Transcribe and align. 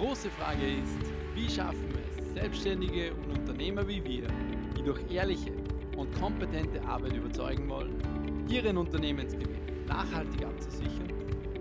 große 0.00 0.30
Frage 0.30 0.66
ist, 0.66 1.12
wie 1.34 1.46
schaffen 1.46 1.92
es 2.16 2.32
Selbstständige 2.32 3.12
und 3.12 3.38
Unternehmer 3.38 3.86
wie 3.86 4.02
wir, 4.02 4.28
die 4.74 4.82
durch 4.82 4.98
ehrliche 5.10 5.52
und 5.94 6.10
kompetente 6.18 6.82
Arbeit 6.86 7.14
überzeugen 7.14 7.68
wollen, 7.68 8.02
ihren 8.48 8.78
Unternehmensgewinn 8.78 9.60
nachhaltig 9.86 10.42
abzusichern 10.42 11.12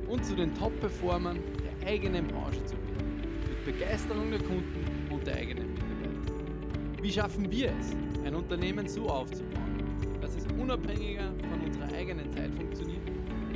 und 0.08 0.24
zu 0.24 0.38
den 0.38 0.56
Top-Performern 0.56 1.38
der 1.82 1.90
eigenen 1.90 2.28
Branche 2.28 2.64
zu 2.64 2.76
werden, 2.78 3.22
mit 3.46 3.66
Begeisterung 3.66 4.32
der 4.32 4.40
Kunden 4.40 4.86
und 5.12 5.28
der 5.28 5.36
eigenen 5.36 5.74
Mitarbeiter. 5.74 7.04
Wie 7.04 7.12
schaffen 7.12 7.52
wir 7.52 7.74
es, 7.78 7.94
ein 8.26 8.36
Unternehmen 8.36 8.88
so 8.88 9.10
aufzubauen, 9.10 9.84
dass 10.22 10.38
es 10.38 10.46
unabhängiger 10.58 11.34
von 11.50 11.60
unserer 11.60 11.94
eigenen 11.94 12.32
Zeit 12.32 12.56
funktioniert 12.56 13.06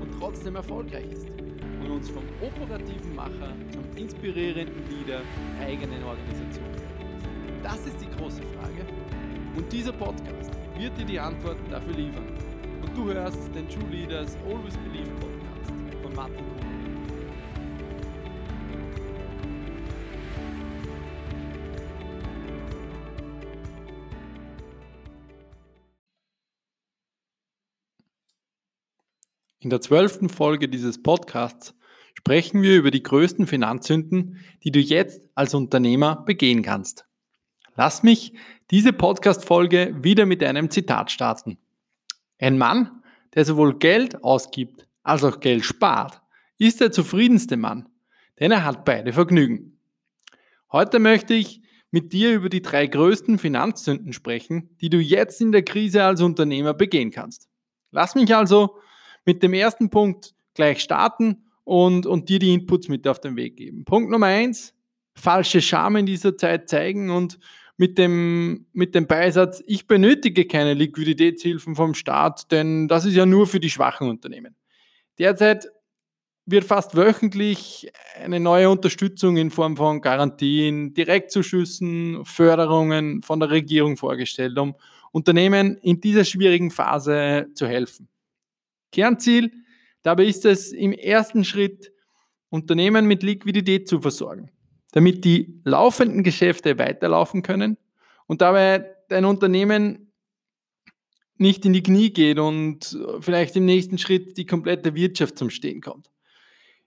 und 0.01 0.11
trotzdem 0.19 0.57
erfolgreich 0.57 1.09
ist? 1.09 1.32
Und 1.83 1.91
uns 1.91 2.09
vom 2.09 2.23
operativen 2.41 3.15
Macher 3.15 3.53
zum 3.71 3.83
inspirierenden 3.95 4.83
Leader 4.89 5.21
der 5.59 5.67
eigenen 5.67 6.03
Organisation? 6.03 6.65
Das 7.61 7.85
ist 7.85 7.95
die 8.01 8.09
große 8.17 8.41
Frage 8.41 8.85
und 9.55 9.71
dieser 9.71 9.93
Podcast 9.93 10.51
wird 10.77 10.97
dir 10.97 11.05
die 11.05 11.19
Antworten 11.19 11.69
dafür 11.69 11.93
liefern. 11.93 12.27
Und 12.81 12.97
du 12.97 13.11
hörst 13.11 13.37
den 13.55 13.69
True 13.69 13.89
Leaders 13.89 14.37
Always 14.47 14.77
Believe 14.77 15.09
Podcast 15.19 15.73
von 16.01 16.15
Martin 16.15 16.37
Kuhn. 16.37 16.62
In 29.63 29.69
der 29.69 29.79
zwölften 29.79 30.27
Folge 30.27 30.67
dieses 30.67 31.01
Podcasts 31.01 31.73
sprechen 32.15 32.61
wir 32.61 32.75
über 32.75 32.91
die 32.91 33.01
größten 33.01 33.47
Finanzsünden, 33.47 34.41
die 34.61 34.71
du 34.71 34.79
jetzt 34.81 35.25
als 35.35 35.53
Unternehmer 35.53 36.17
begehen 36.17 36.63
kannst. 36.63 37.05
Lass 37.77 38.03
mich 38.03 38.33
diese 38.71 38.91
Podcast-Folge 38.91 39.95
wieder 40.03 40.25
mit 40.25 40.43
einem 40.43 40.69
Zitat 40.69 41.11
starten. 41.11 41.57
Ein 42.39 42.57
Mann, 42.57 43.03
der 43.35 43.45
sowohl 43.45 43.79
Geld 43.79 44.21
ausgibt 44.21 44.85
als 45.01 45.23
auch 45.23 45.39
Geld 45.39 45.63
spart, 45.63 46.21
ist 46.57 46.81
der 46.81 46.91
zufriedenste 46.91 47.55
Mann, 47.55 47.87
denn 48.41 48.51
er 48.51 48.65
hat 48.65 48.83
beide 48.83 49.13
Vergnügen. 49.13 49.79
Heute 50.73 50.99
möchte 50.99 51.35
ich 51.35 51.61
mit 51.89 52.11
dir 52.11 52.33
über 52.33 52.49
die 52.49 52.61
drei 52.61 52.85
größten 52.85 53.39
Finanzsünden 53.39 54.11
sprechen, 54.11 54.75
die 54.81 54.89
du 54.89 54.97
jetzt 54.97 55.39
in 55.39 55.53
der 55.53 55.63
Krise 55.63 56.03
als 56.03 56.19
Unternehmer 56.19 56.73
begehen 56.73 57.11
kannst. 57.11 57.47
Lass 57.91 58.15
mich 58.15 58.35
also 58.35 58.77
mit 59.25 59.43
dem 59.43 59.53
ersten 59.53 59.89
Punkt 59.89 60.33
gleich 60.53 60.81
starten 60.81 61.45
und, 61.63 62.05
und 62.05 62.29
dir 62.29 62.39
die 62.39 62.53
Inputs 62.53 62.87
mit 62.87 63.07
auf 63.07 63.19
den 63.19 63.35
Weg 63.35 63.57
geben. 63.57 63.85
Punkt 63.85 64.09
Nummer 64.09 64.27
eins, 64.27 64.73
falsche 65.15 65.61
Scham 65.61 65.95
in 65.95 66.05
dieser 66.05 66.37
Zeit 66.37 66.69
zeigen 66.69 67.09
und 67.09 67.39
mit 67.77 67.97
dem, 67.97 68.67
mit 68.73 68.93
dem 68.93 69.07
Beisatz, 69.07 69.63
ich 69.65 69.87
benötige 69.87 70.45
keine 70.45 70.73
Liquiditätshilfen 70.73 71.75
vom 71.75 71.95
Staat, 71.95 72.51
denn 72.51 72.87
das 72.87 73.05
ist 73.05 73.15
ja 73.15 73.25
nur 73.25 73.47
für 73.47 73.59
die 73.59 73.69
schwachen 73.69 74.09
Unternehmen. 74.09 74.55
Derzeit 75.17 75.67
wird 76.45 76.65
fast 76.65 76.95
wöchentlich 76.95 77.91
eine 78.21 78.39
neue 78.39 78.69
Unterstützung 78.69 79.37
in 79.37 79.49
Form 79.49 79.77
von 79.77 80.01
Garantien, 80.01 80.93
Direktzuschüssen, 80.93 82.25
Förderungen 82.25 83.21
von 83.21 83.39
der 83.39 83.49
Regierung 83.49 83.97
vorgestellt, 83.97 84.57
um 84.57 84.75
Unternehmen 85.11 85.77
in 85.77 86.01
dieser 86.01 86.25
schwierigen 86.25 86.69
Phase 86.69 87.47
zu 87.53 87.67
helfen. 87.67 88.09
Kernziel 88.93 89.51
dabei 90.03 90.25
ist 90.25 90.45
es 90.45 90.71
im 90.71 90.93
ersten 90.93 91.43
Schritt, 91.43 91.91
Unternehmen 92.49 93.07
mit 93.07 93.23
Liquidität 93.23 93.87
zu 93.87 93.99
versorgen, 93.99 94.51
damit 94.91 95.25
die 95.25 95.59
laufenden 95.65 96.23
Geschäfte 96.23 96.77
weiterlaufen 96.77 97.41
können 97.41 97.77
und 98.27 98.41
dabei 98.41 98.95
dein 99.09 99.25
Unternehmen 99.25 100.11
nicht 101.37 101.65
in 101.65 101.73
die 101.73 101.81
Knie 101.81 102.11
geht 102.11 102.37
und 102.37 102.97
vielleicht 103.19 103.55
im 103.55 103.65
nächsten 103.65 103.97
Schritt 103.97 104.37
die 104.37 104.45
komplette 104.45 104.93
Wirtschaft 104.93 105.37
zum 105.37 105.49
Stehen 105.49 105.81
kommt. 105.81 106.11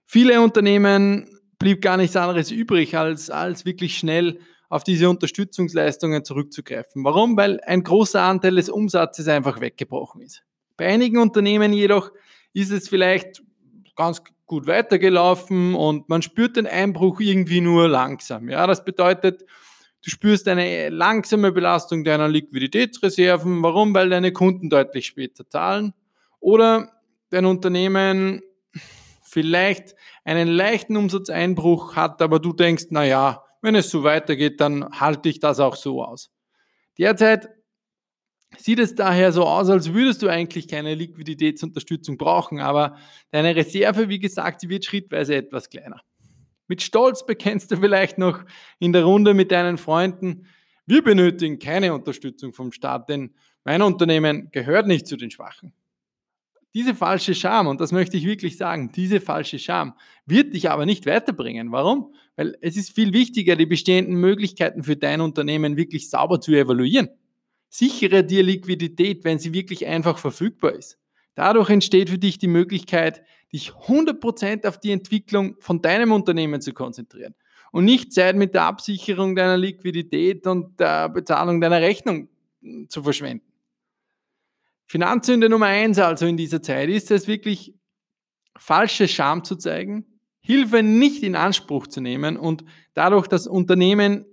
Viele 0.05 0.41
Unternehmen 0.41 1.27
blieb 1.59 1.81
gar 1.81 1.97
nichts 1.97 2.15
anderes 2.15 2.49
übrig, 2.49 2.95
als, 2.97 3.29
als 3.29 3.65
wirklich 3.65 3.97
schnell 3.97 4.39
auf 4.69 4.85
diese 4.85 5.09
Unterstützungsleistungen 5.09 6.23
zurückzugreifen. 6.23 7.03
Warum? 7.03 7.35
Weil 7.35 7.59
ein 7.61 7.83
großer 7.83 8.21
Anteil 8.21 8.55
des 8.55 8.69
Umsatzes 8.69 9.27
einfach 9.27 9.59
weggebrochen 9.59 10.21
ist. 10.21 10.43
Bei 10.77 10.87
einigen 10.87 11.17
Unternehmen 11.17 11.73
jedoch 11.73 12.11
ist 12.53 12.71
es 12.71 12.87
vielleicht 12.87 13.43
ganz 13.95 14.21
gut 14.45 14.67
weitergelaufen 14.67 15.75
und 15.75 16.07
man 16.07 16.21
spürt 16.21 16.55
den 16.55 16.67
Einbruch 16.67 17.19
irgendwie 17.19 17.61
nur 17.61 17.89
langsam. 17.89 18.47
Ja, 18.49 18.65
das 18.65 18.85
bedeutet, 18.85 19.41
du 19.41 20.09
spürst 20.09 20.47
eine 20.47 20.89
langsame 20.89 21.51
Belastung 21.51 22.03
deiner 22.03 22.29
Liquiditätsreserven. 22.29 23.61
Warum? 23.61 23.93
Weil 23.93 24.09
deine 24.09 24.31
Kunden 24.31 24.69
deutlich 24.69 25.07
später 25.07 25.49
zahlen 25.49 25.93
oder 26.39 26.93
dein 27.29 27.45
Unternehmen 27.45 28.41
vielleicht 29.23 29.95
einen 30.23 30.47
leichten 30.47 30.95
Umsatzeinbruch 30.95 31.95
hat, 31.95 32.21
aber 32.21 32.39
du 32.39 32.53
denkst, 32.53 32.85
na 32.89 33.03
ja, 33.03 33.43
wenn 33.61 33.75
es 33.75 33.89
so 33.89 34.03
weitergeht, 34.03 34.61
dann 34.61 34.87
halte 34.99 35.29
ich 35.29 35.39
das 35.39 35.59
auch 35.59 35.75
so 35.75 36.03
aus. 36.03 36.31
Derzeit 36.97 37.49
sieht 38.55 38.79
es 38.79 38.95
daher 38.95 39.31
so 39.31 39.45
aus, 39.45 39.69
als 39.69 39.93
würdest 39.93 40.21
du 40.21 40.29
eigentlich 40.29 40.67
keine 40.67 40.95
Liquiditätsunterstützung 40.95 42.17
brauchen, 42.17 42.59
aber 42.59 42.97
deine 43.31 43.55
Reserve, 43.55 44.09
wie 44.09 44.19
gesagt, 44.19 44.61
sie 44.61 44.69
wird 44.69 44.85
schrittweise 44.85 45.35
etwas 45.35 45.69
kleiner. 45.69 46.01
Mit 46.67 46.81
Stolz 46.81 47.25
bekennst 47.25 47.71
du 47.71 47.77
vielleicht 47.77 48.17
noch 48.17 48.43
in 48.79 48.93
der 48.93 49.03
Runde 49.03 49.33
mit 49.33 49.51
deinen 49.51 49.77
Freunden, 49.77 50.47
wir 50.85 51.03
benötigen 51.03 51.59
keine 51.59 51.93
Unterstützung 51.93 52.53
vom 52.53 52.71
Staat, 52.71 53.09
denn 53.09 53.33
mein 53.65 53.81
Unternehmen 53.81 54.49
gehört 54.51 54.87
nicht 54.87 55.05
zu 55.05 55.17
den 55.17 55.29
Schwachen. 55.29 55.73
Diese 56.73 56.95
falsche 56.95 57.35
Scham, 57.35 57.67
und 57.67 57.81
das 57.81 57.91
möchte 57.91 58.15
ich 58.15 58.25
wirklich 58.25 58.55
sagen, 58.55 58.91
diese 58.95 59.19
falsche 59.19 59.59
Scham 59.59 59.95
wird 60.25 60.53
dich 60.53 60.69
aber 60.69 60.85
nicht 60.85 61.05
weiterbringen. 61.05 61.73
Warum? 61.73 62.13
Weil 62.37 62.57
es 62.61 62.77
ist 62.77 62.95
viel 62.95 63.11
wichtiger, 63.11 63.57
die 63.57 63.65
bestehenden 63.65 64.15
Möglichkeiten 64.15 64.83
für 64.83 64.95
dein 64.95 65.19
Unternehmen 65.19 65.75
wirklich 65.75 66.09
sauber 66.09 66.39
zu 66.39 66.53
evaluieren. 66.53 67.09
Sichere 67.69 68.23
dir 68.23 68.43
Liquidität, 68.43 69.23
wenn 69.23 69.39
sie 69.39 69.53
wirklich 69.53 69.85
einfach 69.85 70.17
verfügbar 70.17 70.73
ist. 70.73 70.97
Dadurch 71.35 71.69
entsteht 71.69 72.09
für 72.09 72.17
dich 72.17 72.39
die 72.39 72.47
Möglichkeit, 72.47 73.21
dich 73.53 73.71
100% 73.71 74.67
auf 74.67 74.79
die 74.79 74.91
Entwicklung 74.91 75.55
von 75.59 75.81
deinem 75.81 76.11
Unternehmen 76.11 76.61
zu 76.61 76.73
konzentrieren 76.73 77.35
und 77.71 77.85
nicht 77.85 78.11
Zeit 78.11 78.35
mit 78.35 78.53
der 78.53 78.63
Absicherung 78.63 79.35
deiner 79.35 79.57
Liquidität 79.57 80.47
und 80.47 80.79
der 80.79 81.09
Bezahlung 81.09 81.61
deiner 81.61 81.81
Rechnung 81.81 82.29
hm, 82.61 82.89
zu 82.89 83.03
verschwenden. 83.03 83.45
Finanzsünde 84.87 85.49
Nummer 85.49 85.67
eins 85.67 85.99
also 85.99 86.25
in 86.25 86.37
dieser 86.37 86.61
Zeit 86.61 86.89
ist 86.89 87.11
es 87.11 87.27
wirklich 87.27 87.75
falsche 88.57 89.07
Scham 89.07 89.43
zu 89.43 89.57
zeigen, 89.57 90.05
Hilfe 90.39 90.81
nicht 90.81 91.23
in 91.23 91.35
Anspruch 91.35 91.87
zu 91.87 91.99
nehmen 91.99 92.37
und 92.37 92.63
dadurch 92.93 93.27
das 93.27 93.47
Unternehmen 93.47 94.25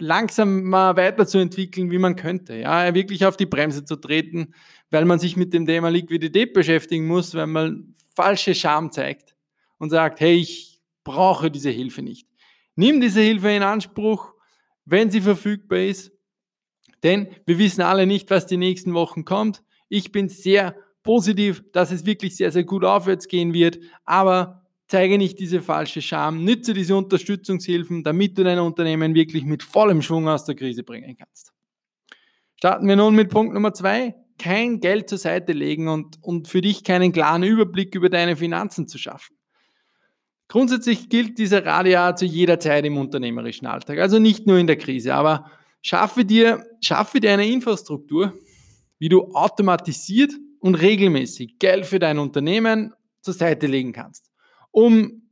langsam 0.00 0.64
mal 0.64 0.96
weiterzuentwickeln, 0.96 1.90
wie 1.90 1.98
man 1.98 2.16
könnte. 2.16 2.56
Ja, 2.56 2.94
wirklich 2.94 3.24
auf 3.26 3.36
die 3.36 3.46
Bremse 3.46 3.84
zu 3.84 3.96
treten, 3.96 4.54
weil 4.90 5.04
man 5.04 5.18
sich 5.18 5.36
mit 5.36 5.52
dem 5.52 5.66
Thema 5.66 5.88
Liquidität 5.88 6.52
beschäftigen 6.52 7.06
muss, 7.06 7.34
wenn 7.34 7.50
man 7.50 7.94
falsche 8.14 8.54
Scham 8.54 8.90
zeigt 8.90 9.34
und 9.78 9.90
sagt, 9.90 10.20
hey, 10.20 10.34
ich 10.34 10.80
brauche 11.04 11.50
diese 11.50 11.70
Hilfe 11.70 12.02
nicht. 12.02 12.28
Nimm 12.74 13.00
diese 13.00 13.20
Hilfe 13.20 13.50
in 13.50 13.62
Anspruch, 13.62 14.34
wenn 14.84 15.10
sie 15.10 15.20
verfügbar 15.20 15.80
ist, 15.80 16.12
denn 17.02 17.28
wir 17.46 17.58
wissen 17.58 17.82
alle 17.82 18.06
nicht, 18.06 18.30
was 18.30 18.46
die 18.46 18.56
nächsten 18.56 18.94
Wochen 18.94 19.24
kommt. 19.24 19.62
Ich 19.88 20.12
bin 20.12 20.28
sehr 20.28 20.76
positiv, 21.02 21.64
dass 21.72 21.90
es 21.90 22.04
wirklich 22.06 22.36
sehr, 22.36 22.50
sehr 22.50 22.64
gut 22.64 22.84
aufwärts 22.84 23.28
gehen 23.28 23.54
wird, 23.54 23.78
aber 24.04 24.59
Zeige 24.90 25.18
nicht 25.18 25.38
diese 25.38 25.62
falsche 25.62 26.02
Scham, 26.02 26.42
nütze 26.42 26.74
diese 26.74 26.96
Unterstützungshilfen, 26.96 28.02
damit 28.02 28.36
du 28.36 28.42
dein 28.42 28.58
Unternehmen 28.58 29.14
wirklich 29.14 29.44
mit 29.44 29.62
vollem 29.62 30.02
Schwung 30.02 30.26
aus 30.26 30.46
der 30.46 30.56
Krise 30.56 30.82
bringen 30.82 31.16
kannst. 31.16 31.52
Starten 32.56 32.88
wir 32.88 32.96
nun 32.96 33.14
mit 33.14 33.30
Punkt 33.30 33.54
Nummer 33.54 33.72
zwei. 33.72 34.16
Kein 34.36 34.80
Geld 34.80 35.08
zur 35.08 35.18
Seite 35.18 35.52
legen 35.52 35.86
und, 35.86 36.20
und 36.22 36.48
für 36.48 36.60
dich 36.60 36.82
keinen 36.82 37.12
klaren 37.12 37.44
Überblick 37.44 37.94
über 37.94 38.08
deine 38.08 38.34
Finanzen 38.34 38.88
zu 38.88 38.98
schaffen. 38.98 39.36
Grundsätzlich 40.48 41.08
gilt 41.08 41.38
dieser 41.38 41.64
Rat 41.64 42.18
zu 42.18 42.24
jeder 42.24 42.58
Zeit 42.58 42.84
im 42.84 42.96
unternehmerischen 42.96 43.68
Alltag, 43.68 44.00
also 44.00 44.18
nicht 44.18 44.48
nur 44.48 44.58
in 44.58 44.66
der 44.66 44.76
Krise, 44.76 45.14
aber 45.14 45.52
schaffe 45.82 46.24
dir, 46.24 46.66
schaffe 46.80 47.20
dir 47.20 47.30
eine 47.30 47.46
Infrastruktur, 47.46 48.34
wie 48.98 49.08
du 49.08 49.32
automatisiert 49.34 50.32
und 50.58 50.74
regelmäßig 50.74 51.60
Geld 51.60 51.86
für 51.86 52.00
dein 52.00 52.18
Unternehmen 52.18 52.92
zur 53.20 53.34
Seite 53.34 53.68
legen 53.68 53.92
kannst 53.92 54.29
um 54.70 55.22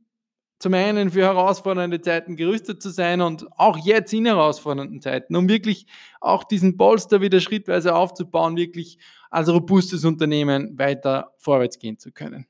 zum 0.59 0.73
einen 0.73 1.11
für 1.11 1.21
herausfordernde 1.21 2.01
Zeiten 2.01 2.35
gerüstet 2.35 2.81
zu 2.81 2.89
sein 2.89 3.21
und 3.21 3.47
auch 3.57 3.77
jetzt 3.77 4.13
in 4.13 4.25
herausfordernden 4.25 5.01
Zeiten, 5.01 5.35
um 5.35 5.47
wirklich 5.47 5.85
auch 6.19 6.43
diesen 6.43 6.75
Polster 6.75 7.21
wieder 7.21 7.39
schrittweise 7.39 7.95
aufzubauen, 7.95 8.57
wirklich 8.57 8.99
als 9.29 9.47
robustes 9.47 10.03
Unternehmen 10.03 10.77
weiter 10.77 11.33
vorwärts 11.37 11.79
gehen 11.79 11.97
zu 11.97 12.11
können. 12.11 12.45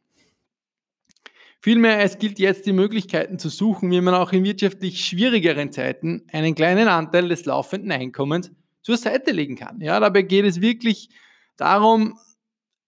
Vielmehr, 1.62 2.01
es 2.01 2.18
gilt 2.18 2.39
jetzt 2.39 2.65
die 2.65 2.71
Möglichkeiten 2.71 3.38
zu 3.38 3.50
suchen, 3.50 3.91
wie 3.91 4.01
man 4.01 4.13
auch 4.13 4.31
in 4.31 4.45
wirtschaftlich 4.45 5.06
schwierigeren 5.06 5.71
Zeiten 5.71 6.24
einen 6.31 6.56
kleinen 6.56 6.88
Anteil 6.88 7.27
des 7.27 7.45
laufenden 7.45 7.91
Einkommens 7.91 8.51
zur 8.81 8.95
Seite 8.95 9.31
legen 9.31 9.57
kann. 9.57 9.81
Ja, 9.81 10.00
dabei 10.00 10.21
geht 10.21 10.45
es 10.45 10.62
wirklich 10.62 11.09
darum, 11.57 12.18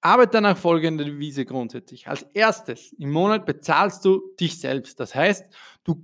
Arbeite 0.01 0.41
nach 0.41 0.57
folgender 0.57 1.05
Devise 1.05 1.45
grundsätzlich. 1.45 2.07
Als 2.07 2.23
erstes 2.33 2.91
im 2.93 3.11
Monat 3.11 3.45
bezahlst 3.45 4.03
du 4.03 4.21
dich 4.39 4.59
selbst. 4.59 4.99
Das 4.99 5.13
heißt, 5.13 5.45
du 5.83 6.03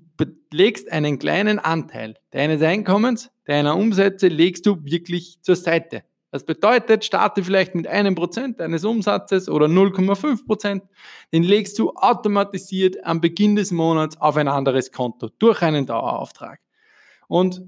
legst 0.52 0.92
einen 0.92 1.18
kleinen 1.18 1.58
Anteil 1.58 2.16
deines 2.30 2.62
Einkommens, 2.62 3.32
deiner 3.46 3.76
Umsätze, 3.76 4.28
legst 4.28 4.68
du 4.68 4.84
wirklich 4.84 5.42
zur 5.42 5.56
Seite. 5.56 6.04
Das 6.30 6.46
bedeutet, 6.46 7.06
starte 7.06 7.44
vielleicht 7.44 7.74
mit 7.74 7.88
einem 7.88 8.14
Prozent 8.14 8.60
deines 8.60 8.86
Umsatzes 8.86 9.50
oder 9.50 9.66
0,5 9.66 10.46
Prozent. 10.46 10.84
Den 11.34 11.42
legst 11.42 11.80
du 11.80 11.92
automatisiert 11.94 13.04
am 13.04 13.20
Beginn 13.20 13.56
des 13.56 13.72
Monats 13.72 14.20
auf 14.22 14.38
ein 14.38 14.48
anderes 14.48 14.92
Konto 14.92 15.30
durch 15.40 15.64
einen 15.64 15.88
Dauerauftrag. 15.88 16.60
Und 17.28 17.64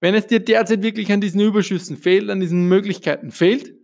wenn 0.00 0.14
es 0.14 0.26
dir 0.26 0.40
derzeit 0.40 0.82
wirklich 0.82 1.10
an 1.10 1.22
diesen 1.22 1.40
Überschüssen 1.40 1.96
fehlt, 1.96 2.28
an 2.28 2.40
diesen 2.40 2.68
Möglichkeiten 2.68 3.30
fehlt, 3.30 3.74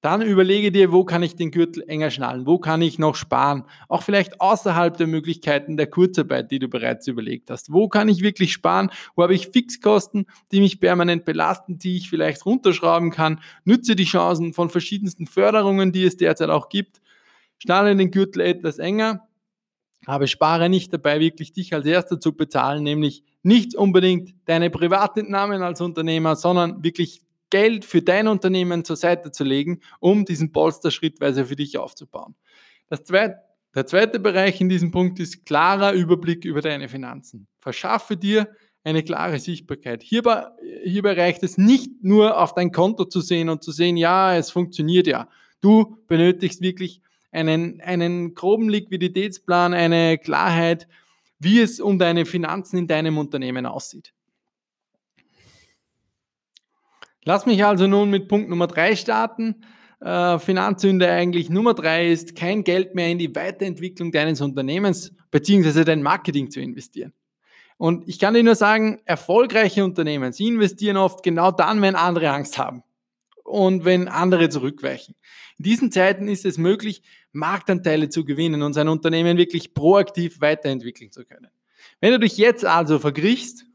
dann 0.00 0.22
überlege 0.22 0.70
dir, 0.70 0.92
wo 0.92 1.04
kann 1.04 1.24
ich 1.24 1.34
den 1.34 1.50
Gürtel 1.50 1.82
enger 1.88 2.10
schnallen, 2.10 2.46
wo 2.46 2.58
kann 2.58 2.82
ich 2.82 3.00
noch 3.00 3.16
sparen, 3.16 3.64
auch 3.88 4.02
vielleicht 4.02 4.40
außerhalb 4.40 4.96
der 4.96 5.08
Möglichkeiten 5.08 5.76
der 5.76 5.88
Kurzarbeit, 5.88 6.52
die 6.52 6.60
du 6.60 6.68
bereits 6.68 7.08
überlegt 7.08 7.50
hast. 7.50 7.72
Wo 7.72 7.88
kann 7.88 8.08
ich 8.08 8.22
wirklich 8.22 8.52
sparen, 8.52 8.90
wo 9.16 9.24
habe 9.24 9.34
ich 9.34 9.48
Fixkosten, 9.48 10.26
die 10.52 10.60
mich 10.60 10.78
permanent 10.78 11.24
belasten, 11.24 11.78
die 11.78 11.96
ich 11.96 12.08
vielleicht 12.08 12.46
runterschrauben 12.46 13.10
kann. 13.10 13.40
Nütze 13.64 13.96
die 13.96 14.04
Chancen 14.04 14.52
von 14.52 14.70
verschiedensten 14.70 15.26
Förderungen, 15.26 15.90
die 15.90 16.04
es 16.04 16.16
derzeit 16.16 16.50
auch 16.50 16.68
gibt. 16.68 17.00
Schnalle 17.58 17.96
den 17.96 18.12
Gürtel 18.12 18.42
etwas 18.42 18.78
enger, 18.78 19.26
aber 20.06 20.28
spare 20.28 20.68
nicht 20.68 20.92
dabei, 20.92 21.18
wirklich 21.18 21.52
dich 21.52 21.74
als 21.74 21.86
Erster 21.86 22.20
zu 22.20 22.36
bezahlen, 22.36 22.84
nämlich 22.84 23.24
nicht 23.42 23.74
unbedingt 23.74 24.34
deine 24.44 24.70
Privatentnahmen 24.70 25.62
als 25.62 25.80
Unternehmer, 25.80 26.36
sondern 26.36 26.84
wirklich 26.84 27.22
Geld 27.50 27.84
für 27.84 28.02
dein 28.02 28.28
Unternehmen 28.28 28.84
zur 28.84 28.96
Seite 28.96 29.32
zu 29.32 29.44
legen, 29.44 29.80
um 30.00 30.24
diesen 30.24 30.52
Polster 30.52 30.90
schrittweise 30.90 31.46
für 31.46 31.56
dich 31.56 31.78
aufzubauen. 31.78 32.34
Zweite, 33.04 33.36
der 33.74 33.86
zweite 33.86 34.18
Bereich 34.18 34.60
in 34.60 34.68
diesem 34.68 34.90
Punkt 34.90 35.20
ist 35.20 35.44
klarer 35.44 35.92
Überblick 35.92 36.44
über 36.44 36.60
deine 36.60 36.88
Finanzen. 36.88 37.46
Verschaffe 37.60 38.16
dir 38.16 38.48
eine 38.84 39.02
klare 39.02 39.38
Sichtbarkeit. 39.38 40.02
Hierbei, 40.02 40.46
hierbei 40.84 41.12
reicht 41.12 41.42
es 41.42 41.58
nicht 41.58 42.02
nur 42.02 42.40
auf 42.40 42.54
dein 42.54 42.72
Konto 42.72 43.04
zu 43.04 43.20
sehen 43.20 43.48
und 43.48 43.62
zu 43.62 43.72
sehen, 43.72 43.96
ja, 43.96 44.34
es 44.36 44.50
funktioniert 44.50 45.06
ja. 45.06 45.28
Du 45.60 45.98
benötigst 46.06 46.62
wirklich 46.62 47.02
einen, 47.30 47.80
einen 47.80 48.34
groben 48.34 48.68
Liquiditätsplan, 48.68 49.74
eine 49.74 50.18
Klarheit, 50.18 50.88
wie 51.38 51.60
es 51.60 51.80
um 51.80 51.98
deine 51.98 52.24
Finanzen 52.24 52.78
in 52.78 52.86
deinem 52.86 53.18
Unternehmen 53.18 53.66
aussieht. 53.66 54.14
Lass 57.28 57.44
mich 57.44 57.62
also 57.62 57.86
nun 57.86 58.08
mit 58.08 58.26
Punkt 58.26 58.48
Nummer 58.48 58.68
drei 58.68 58.96
starten. 58.96 59.56
Äh, 60.00 60.38
Finanzsünde 60.38 61.10
eigentlich 61.10 61.50
Nummer 61.50 61.74
drei 61.74 62.08
ist, 62.10 62.34
kein 62.34 62.64
Geld 62.64 62.94
mehr 62.94 63.08
in 63.08 63.18
die 63.18 63.36
Weiterentwicklung 63.36 64.12
deines 64.12 64.40
Unternehmens 64.40 65.12
bzw. 65.30 65.84
dein 65.84 66.02
Marketing 66.02 66.50
zu 66.50 66.58
investieren. 66.62 67.12
Und 67.76 68.08
ich 68.08 68.18
kann 68.18 68.32
dir 68.32 68.42
nur 68.42 68.54
sagen, 68.54 69.02
erfolgreiche 69.04 69.84
Unternehmen, 69.84 70.32
sie 70.32 70.46
investieren 70.46 70.96
oft 70.96 71.22
genau 71.22 71.50
dann, 71.50 71.82
wenn 71.82 71.96
andere 71.96 72.30
Angst 72.30 72.56
haben 72.56 72.82
und 73.44 73.84
wenn 73.84 74.08
andere 74.08 74.48
zurückweichen. 74.48 75.14
In 75.58 75.64
diesen 75.64 75.92
Zeiten 75.92 76.28
ist 76.28 76.46
es 76.46 76.56
möglich, 76.56 77.02
Marktanteile 77.32 78.08
zu 78.08 78.24
gewinnen 78.24 78.62
und 78.62 78.72
sein 78.72 78.88
Unternehmen 78.88 79.36
wirklich 79.36 79.74
proaktiv 79.74 80.40
weiterentwickeln 80.40 81.12
zu 81.12 81.26
können. 81.26 81.50
Wenn 82.00 82.12
du 82.12 82.20
dich 82.20 82.38
jetzt 82.38 82.64
also 82.64 82.98
vergriechst 82.98 83.67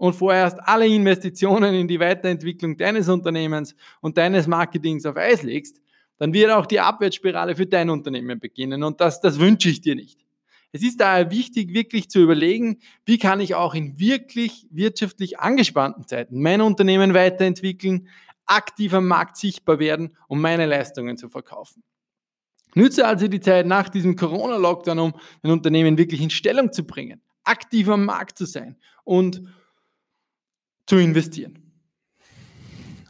und 0.00 0.14
vorerst 0.14 0.58
alle 0.60 0.86
Investitionen 0.86 1.74
in 1.74 1.86
die 1.86 2.00
Weiterentwicklung 2.00 2.74
deines 2.78 3.10
Unternehmens 3.10 3.74
und 4.00 4.16
deines 4.16 4.46
Marketings 4.46 5.04
auf 5.04 5.18
Eis 5.18 5.42
legst, 5.42 5.78
dann 6.16 6.32
wird 6.32 6.50
auch 6.52 6.64
die 6.64 6.80
Abwärtsspirale 6.80 7.54
für 7.54 7.66
dein 7.66 7.90
Unternehmen 7.90 8.40
beginnen 8.40 8.82
und 8.82 8.98
das, 9.02 9.20
das 9.20 9.38
wünsche 9.38 9.68
ich 9.68 9.82
dir 9.82 9.94
nicht. 9.94 10.24
Es 10.72 10.82
ist 10.82 11.00
daher 11.00 11.30
wichtig, 11.30 11.74
wirklich 11.74 12.08
zu 12.08 12.20
überlegen, 12.20 12.78
wie 13.04 13.18
kann 13.18 13.40
ich 13.40 13.54
auch 13.54 13.74
in 13.74 13.98
wirklich 13.98 14.66
wirtschaftlich 14.70 15.38
angespannten 15.38 16.06
Zeiten 16.08 16.40
mein 16.40 16.62
Unternehmen 16.62 17.12
weiterentwickeln, 17.12 18.08
aktiv 18.46 18.94
am 18.94 19.06
Markt 19.06 19.36
sichtbar 19.36 19.78
werden, 19.80 20.16
um 20.28 20.40
meine 20.40 20.64
Leistungen 20.64 21.18
zu 21.18 21.28
verkaufen. 21.28 21.82
Nütze 22.74 23.06
also 23.06 23.28
die 23.28 23.40
Zeit 23.40 23.66
nach 23.66 23.90
diesem 23.90 24.16
Corona-Lockdown, 24.16 24.98
um 24.98 25.12
ein 25.42 25.50
Unternehmen 25.50 25.98
wirklich 25.98 26.22
in 26.22 26.30
Stellung 26.30 26.72
zu 26.72 26.84
bringen, 26.84 27.20
aktiv 27.44 27.86
am 27.90 28.06
Markt 28.06 28.38
zu 28.38 28.46
sein 28.46 28.78
und 29.04 29.42
zu 30.86 30.96
investieren. 30.96 31.72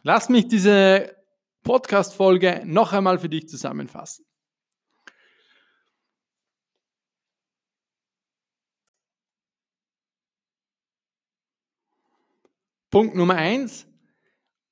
Lass 0.03 0.29
mich 0.29 0.49
diese 0.49 1.15
Podcast-Folge 1.63 2.63
noch 2.65 2.93
einmal 2.93 3.19
für 3.19 3.29
dich 3.29 3.49
zusammenfassen. 3.49 4.25
Punkt 12.91 13.15
Nummer 13.15 13.37
eins, 13.37 13.87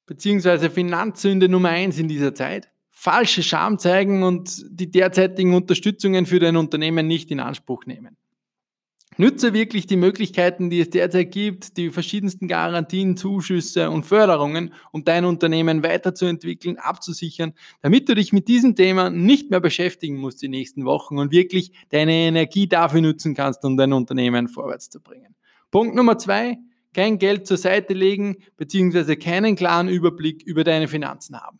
beziehungsweise 0.06 0.70
Finanzsünde 0.70 1.48
Nummer 1.48 1.68
eins 1.68 1.98
in 1.98 2.08
dieser 2.08 2.34
Zeit. 2.34 2.68
Falsche 2.90 3.44
Scham 3.44 3.78
zeigen 3.78 4.24
und 4.24 4.64
die 4.68 4.90
derzeitigen 4.90 5.54
Unterstützungen 5.54 6.26
für 6.26 6.40
dein 6.40 6.56
Unternehmen 6.56 7.06
nicht 7.06 7.30
in 7.30 7.38
Anspruch 7.38 7.86
nehmen. 7.86 8.16
Nütze 9.20 9.52
wirklich 9.52 9.86
die 9.86 9.96
Möglichkeiten, 9.96 10.70
die 10.70 10.80
es 10.80 10.90
derzeit 10.90 11.32
gibt, 11.32 11.76
die 11.76 11.90
verschiedensten 11.90 12.46
Garantien, 12.46 13.16
Zuschüsse 13.16 13.90
und 13.90 14.06
Förderungen, 14.06 14.72
um 14.92 15.04
dein 15.04 15.24
Unternehmen 15.24 15.82
weiterzuentwickeln, 15.82 16.78
abzusichern, 16.78 17.52
damit 17.82 18.08
du 18.08 18.14
dich 18.14 18.32
mit 18.32 18.46
diesem 18.46 18.76
Thema 18.76 19.10
nicht 19.10 19.50
mehr 19.50 19.58
beschäftigen 19.58 20.18
musst 20.18 20.40
die 20.40 20.48
nächsten 20.48 20.84
Wochen 20.84 21.18
und 21.18 21.32
wirklich 21.32 21.72
deine 21.88 22.12
Energie 22.12 22.68
dafür 22.68 23.00
nutzen 23.00 23.34
kannst, 23.34 23.64
um 23.64 23.76
dein 23.76 23.92
Unternehmen 23.92 24.46
vorwärts 24.46 24.88
zu 24.88 25.00
bringen. 25.00 25.34
Punkt 25.72 25.96
Nummer 25.96 26.16
zwei, 26.16 26.56
kein 26.94 27.18
Geld 27.18 27.48
zur 27.48 27.56
Seite 27.56 27.94
legen 27.94 28.36
bzw. 28.56 29.16
keinen 29.16 29.56
klaren 29.56 29.88
Überblick 29.88 30.44
über 30.44 30.62
deine 30.62 30.86
Finanzen 30.86 31.40
haben. 31.40 31.58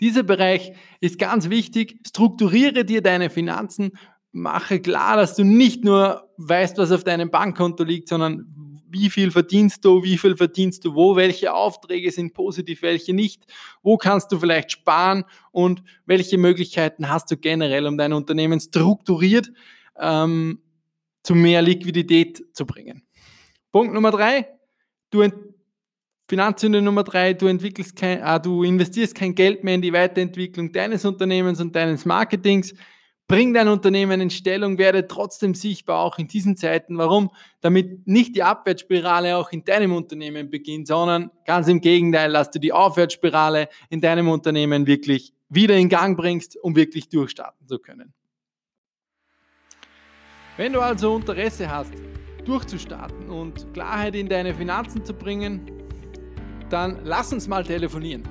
Dieser 0.00 0.24
Bereich 0.24 0.72
ist 1.00 1.20
ganz 1.20 1.48
wichtig. 1.48 2.00
Strukturiere 2.04 2.84
dir 2.84 3.00
deine 3.00 3.30
Finanzen 3.30 3.92
mache 4.34 4.80
klar, 4.80 5.16
dass 5.16 5.36
du 5.36 5.44
nicht 5.44 5.84
nur 5.84 6.23
weißt, 6.36 6.78
was 6.78 6.92
auf 6.92 7.04
deinem 7.04 7.30
Bankkonto 7.30 7.84
liegt, 7.84 8.08
sondern 8.08 8.46
wie 8.88 9.10
viel 9.10 9.30
verdienst 9.30 9.84
du, 9.84 10.02
wie 10.04 10.16
viel 10.18 10.36
verdienst 10.36 10.84
du 10.84 10.94
wo, 10.94 11.16
welche 11.16 11.52
Aufträge 11.52 12.12
sind 12.12 12.32
positiv, 12.32 12.82
welche 12.82 13.12
nicht, 13.12 13.44
wo 13.82 13.96
kannst 13.96 14.30
du 14.30 14.38
vielleicht 14.38 14.70
sparen 14.70 15.24
und 15.50 15.82
welche 16.06 16.38
Möglichkeiten 16.38 17.08
hast 17.08 17.30
du 17.30 17.36
generell, 17.36 17.86
um 17.86 17.98
dein 17.98 18.12
Unternehmen 18.12 18.60
strukturiert 18.60 19.50
ähm, 19.98 20.60
zu 21.24 21.34
mehr 21.34 21.62
Liquidität 21.62 22.44
zu 22.52 22.66
bringen. 22.66 23.02
Punkt 23.72 23.92
Nummer 23.92 24.12
drei, 24.12 24.48
du 25.10 25.22
Finanzsünde 26.28 26.80
Nummer 26.80 27.04
drei, 27.04 27.34
du 27.34 27.46
entwickelst 27.48 27.96
kein, 27.96 28.22
ah, 28.22 28.38
du 28.38 28.62
investierst 28.62 29.14
kein 29.14 29.34
Geld 29.34 29.62
mehr 29.62 29.74
in 29.74 29.82
die 29.82 29.92
Weiterentwicklung 29.92 30.72
deines 30.72 31.04
Unternehmens 31.04 31.60
und 31.60 31.76
deines 31.76 32.06
Marketings. 32.06 32.74
Bring 33.26 33.54
dein 33.54 33.68
Unternehmen 33.68 34.20
in 34.20 34.28
Stellung, 34.28 34.76
werde 34.76 35.06
trotzdem 35.06 35.54
sichtbar, 35.54 36.00
auch 36.00 36.18
in 36.18 36.28
diesen 36.28 36.58
Zeiten. 36.58 36.98
Warum? 36.98 37.30
Damit 37.62 38.06
nicht 38.06 38.36
die 38.36 38.42
Abwärtsspirale 38.42 39.38
auch 39.38 39.50
in 39.50 39.64
deinem 39.64 39.94
Unternehmen 39.94 40.50
beginnt, 40.50 40.88
sondern 40.88 41.30
ganz 41.46 41.66
im 41.68 41.80
Gegenteil, 41.80 42.30
dass 42.34 42.50
du 42.50 42.58
die 42.58 42.72
Aufwärtsspirale 42.72 43.68
in 43.88 44.02
deinem 44.02 44.28
Unternehmen 44.28 44.86
wirklich 44.86 45.32
wieder 45.48 45.74
in 45.74 45.88
Gang 45.88 46.18
bringst, 46.18 46.62
um 46.62 46.76
wirklich 46.76 47.08
durchstarten 47.08 47.66
zu 47.66 47.78
können. 47.78 48.12
Wenn 50.58 50.74
du 50.74 50.80
also 50.80 51.16
Interesse 51.16 51.70
hast, 51.70 51.94
durchzustarten 52.44 53.30
und 53.30 53.72
Klarheit 53.72 54.14
in 54.16 54.28
deine 54.28 54.52
Finanzen 54.52 55.02
zu 55.02 55.14
bringen, 55.14 55.72
dann 56.68 57.00
lass 57.04 57.32
uns 57.32 57.48
mal 57.48 57.64
telefonieren. 57.64 58.22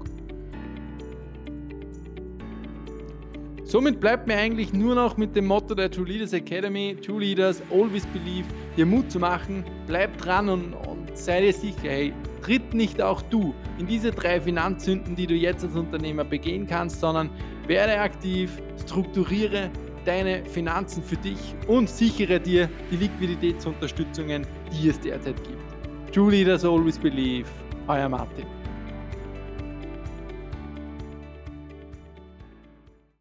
Somit 3.65 4.01
bleibt 4.01 4.27
mir 4.27 4.37
eigentlich 4.37 4.73
nur 4.75 4.95
noch 4.95 5.17
mit 5.17 5.35
dem 5.35 5.47
Motto 5.47 5.75
der 5.75 5.91
True 5.91 6.05
Leaders 6.05 6.35
Academy, 6.35 6.95
True 7.01 7.21
Leaders, 7.21 7.63
Always 7.71 8.05
Believe, 8.09 8.45
dir 8.77 8.85
Mut 8.85 9.11
zu 9.11 9.19
machen, 9.19 9.65
bleib 9.87 10.19
dran 10.19 10.51
und, 10.51 10.75
und 10.75 11.17
sei 11.17 11.41
dir 11.41 11.55
sicher, 11.55 11.89
hey, 11.89 12.13
tritt 12.43 12.75
nicht 12.75 13.01
auch 13.01 13.23
du 13.23 13.55
in 13.79 13.87
diese 13.87 14.11
drei 14.11 14.41
Finanzsünden, 14.41 15.17
die 15.17 15.27
du 15.27 15.35
jetzt 15.35 15.65
als 15.65 15.75
Unternehmer 15.75 16.25
begehen 16.25 16.67
kannst, 16.67 17.01
sondern 17.01 17.31
werde 17.67 17.99
aktiv, 17.99 18.61
strukturiere 18.85 19.71
deine 20.05 20.45
Finanzen 20.45 21.03
für 21.03 21.17
dich 21.17 21.55
und 21.69 21.89
sichere 21.89 22.41
dir 22.41 22.69
die 22.91 22.97
Liquiditätsunterstützungen, 22.97 24.47
die 24.73 24.89
es 24.89 25.01
derzeit 25.01 25.37
gibt. 25.45 26.13
Truly, 26.13 26.45
does 26.45 26.65
always 26.65 26.99
believe. 26.99 27.49
Euer 27.89 28.09
Martin. 28.09 28.62